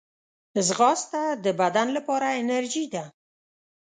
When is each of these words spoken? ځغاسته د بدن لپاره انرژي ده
ځغاسته 0.67 1.21
د 1.43 1.45
بدن 1.61 1.87
لپاره 1.97 2.27
انرژي 2.41 2.85
ده 2.93 3.03